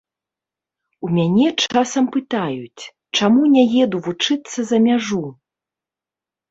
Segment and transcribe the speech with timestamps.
[1.07, 2.83] У мяне часам пытаюць,
[3.19, 5.25] чаму не еду вучыцца за мяжу?